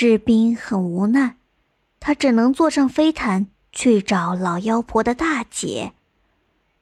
[0.00, 1.38] 士兵很无奈，
[1.98, 5.92] 他只能坐上飞毯去找老妖婆的大姐。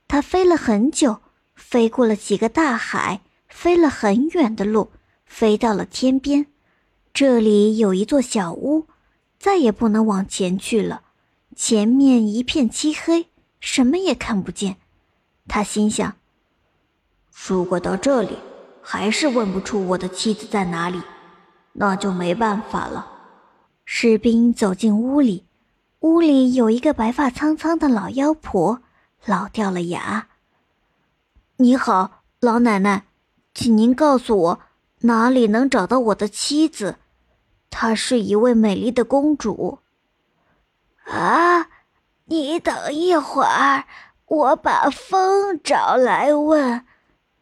[0.06, 1.22] 他飞了很久，
[1.54, 4.90] 飞过了几个大海，飞了很远的路，
[5.24, 6.48] 飞到了天边。
[7.14, 8.86] 这里有一座小屋，
[9.38, 11.00] 再也不能往前去了。
[11.54, 13.28] 前面一片漆黑，
[13.60, 14.76] 什么也看不见。
[15.48, 16.16] 他心想：
[17.48, 18.36] 如果到这里
[18.82, 21.00] 还是问不出我的妻子在哪里，
[21.78, 23.12] 那就没办法了。
[23.84, 25.46] 士兵走进屋里，
[26.00, 28.80] 屋里有一个白发苍苍的老妖婆，
[29.24, 30.28] 老掉了牙。
[31.58, 33.04] 你好，老奶奶，
[33.54, 34.60] 请您告诉我
[35.00, 36.96] 哪里能找到我的妻子？
[37.70, 39.78] 她是一位美丽的公主。
[41.04, 41.68] 啊，
[42.24, 43.84] 你等一会儿，
[44.26, 46.84] 我把风找来问，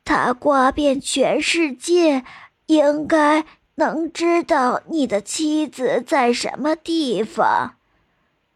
[0.05, 2.25] 他刮遍全世界，
[2.67, 7.75] 应该能知道你的妻子在什么地方。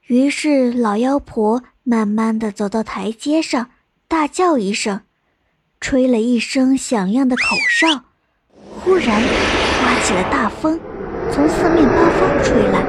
[0.07, 3.71] 于是老妖婆慢慢的走到台阶上，
[4.07, 5.03] 大叫一声，
[5.81, 8.05] 吹了一声响亮的口哨，
[8.81, 9.21] 忽然
[9.81, 10.79] 刮起了大风，
[11.33, 12.83] 从四面八方吹来。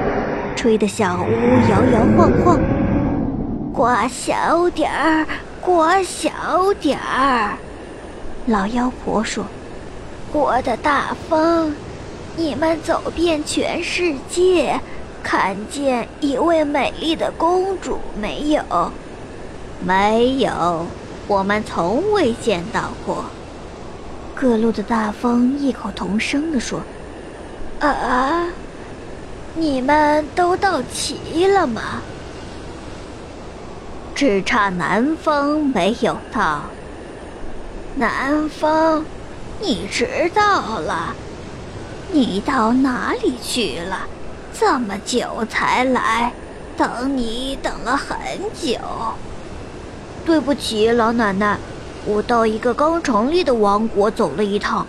[0.56, 2.60] 吹得小屋摇摇晃晃，
[3.74, 5.26] 刮小点儿，
[5.62, 6.30] 刮小
[6.82, 7.58] 点儿。
[8.46, 9.46] 老妖婆说
[10.34, 11.74] ：“我的大风，
[12.36, 14.80] 你们走遍全世界，
[15.22, 18.92] 看见一位美丽的公主没有？
[19.86, 20.86] 没有，
[21.28, 23.26] 我们从未见到过。”
[24.36, 26.82] 各路的大风异口同声地说
[27.80, 28.48] ：“啊。”
[29.56, 32.02] 你们都到齐了吗？
[34.16, 36.62] 只差南风没有到。
[37.96, 39.04] 南风，
[39.60, 41.16] 你迟到了。
[42.12, 44.08] 你到哪里去了？
[44.52, 46.34] 这么久才来，
[46.76, 48.18] 等你等了很
[48.60, 48.78] 久。
[50.26, 51.58] 对不起，老奶奶，
[52.06, 54.86] 我到一个刚成立的王国走了一趟，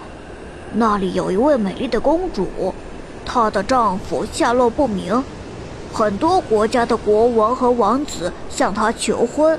[0.75, 2.75] 那里有一位美丽的公主。
[3.25, 5.23] 她的丈夫下落不明，
[5.93, 9.59] 很多国家的国王和王子向她求婚。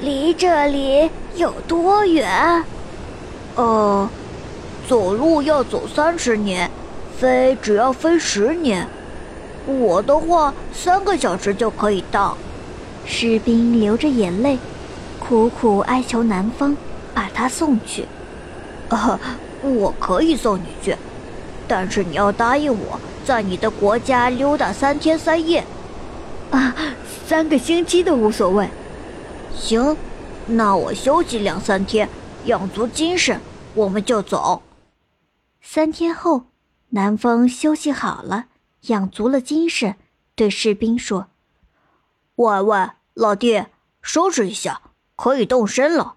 [0.00, 2.62] 离这里有多远？
[3.54, 4.06] 呃，
[4.88, 6.70] 走路要走三十年，
[7.18, 8.86] 飞只要飞十年。
[9.66, 12.38] 我的话，三个小时就可以到。
[13.04, 14.58] 士兵流着眼泪，
[15.18, 16.76] 苦苦哀求南方
[17.12, 18.06] 把他送去。
[18.88, 19.18] 啊，
[19.62, 20.96] 我可以送你去。
[21.66, 25.64] 但是你要答应我，在你的国家溜达三天三夜，
[26.52, 26.74] 啊，
[27.26, 28.68] 三个星期都无所谓。
[29.56, 29.96] 行，
[30.46, 32.08] 那我休息两三天，
[32.44, 33.40] 养足精神，
[33.74, 34.62] 我们就走。
[35.68, 36.44] 三天后，
[36.90, 38.46] 南风休息好了，
[38.82, 39.96] 养足了精神，
[40.36, 41.26] 对士兵说
[42.36, 43.66] ：“喂喂，老弟，
[44.00, 44.80] 收拾一下，
[45.16, 46.14] 可以动身了。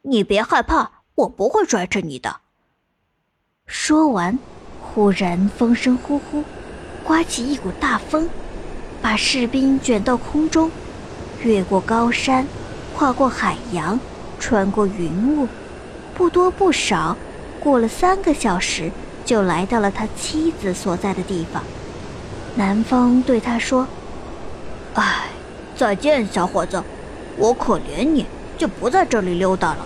[0.00, 2.40] 你别害怕，我不会拽着你的。”
[3.66, 4.38] 说完。
[4.80, 6.42] 忽然，风声呼呼，
[7.04, 8.26] 刮起一股大风，
[9.02, 10.70] 把士兵卷到空中，
[11.42, 12.46] 越过高山，
[12.94, 14.00] 跨过海洋，
[14.40, 15.46] 穿过云雾，
[16.14, 17.14] 不多不少，
[17.66, 18.92] 过了三个小时，
[19.24, 21.64] 就来到了他妻子所在的地方。
[22.54, 23.88] 南风对他说
[24.94, 25.24] ：“哎，
[25.76, 26.80] 再见，小伙子，
[27.36, 28.24] 我可怜你，
[28.56, 29.78] 就不在这里溜达了。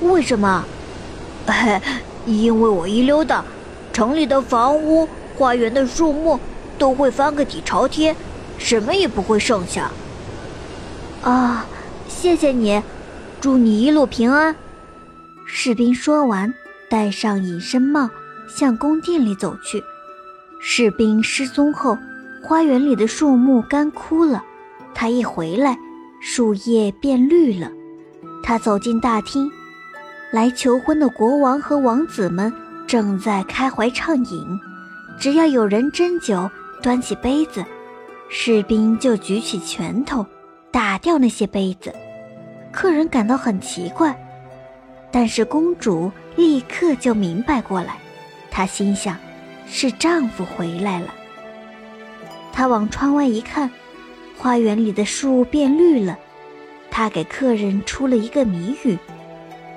[0.00, 0.64] 为什么？
[1.46, 1.78] 嘿。”
[2.24, 3.44] 因为我一溜达，
[3.92, 5.06] 城里的房屋、
[5.36, 6.40] 花园的树木
[6.78, 8.16] 都会翻个底朝天，
[8.56, 9.90] 什么也不会剩下。
[11.22, 11.66] 啊，
[12.08, 12.82] 谢谢你，
[13.38, 14.56] 祝你一路平安。
[15.46, 16.52] 士兵说完，
[16.88, 18.10] 戴上隐身帽，
[18.48, 19.82] 向宫殿里走去。
[20.60, 21.96] 士兵失踪后，
[22.42, 24.44] 花园里的树木干枯了，
[24.94, 25.78] 他一回来，
[26.20, 27.70] 树叶变绿了。
[28.42, 29.50] 他走进大厅。
[30.32, 32.52] 来求婚的国王和王子们
[32.86, 34.44] 正在开怀畅饮，
[35.18, 36.50] 只要有人斟酒，
[36.82, 37.64] 端起杯子，
[38.28, 40.26] 士兵就举起拳头
[40.72, 41.94] 打掉那些杯子。
[42.72, 44.14] 客人感到很奇怪，
[45.10, 47.96] 但是公主立刻就明白过来，
[48.50, 49.16] 她心想：
[49.66, 51.14] 是丈夫回来了。
[52.52, 53.70] 她往窗外一看，
[54.36, 56.18] 花园里的树变绿了。
[56.90, 58.98] 她给客人出了一个谜语。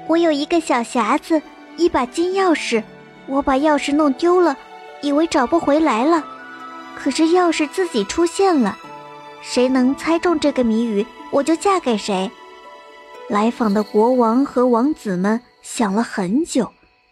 [0.07, 1.41] 我有一个小匣子，
[1.77, 2.83] 一把金钥匙。
[3.27, 4.57] 我把钥匙弄丢了，
[5.01, 6.25] 以为找不回来了，
[6.95, 8.77] 可是钥匙自己出现了。
[9.41, 12.29] 谁能猜中这个谜语，我就嫁给谁。
[13.29, 16.67] 来访的国王和王子们想了很久，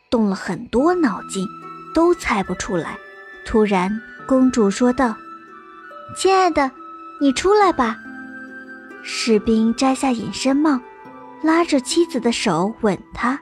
[0.10, 1.46] 动了很多脑筋，
[1.94, 2.98] 都猜不出来。
[3.46, 5.16] 突然，公主说道
[6.18, 6.72] ：“亲爱的，
[7.22, 7.98] 你出来吧。”
[9.04, 10.82] 士兵摘下隐身帽，
[11.44, 13.40] 拉着妻子的手吻她。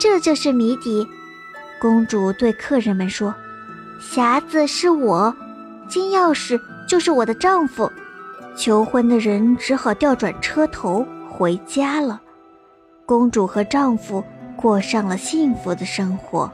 [0.00, 1.06] 这就是谜底。
[1.78, 3.34] 公主对客人们说
[4.00, 5.36] ：“匣子是我，
[5.86, 6.58] 金钥匙
[6.88, 7.92] 就是我的丈夫。”
[8.56, 12.20] 求婚的人只好调转车头回家了。
[13.06, 14.22] 公主和丈夫
[14.54, 16.52] 过上了幸福的生活。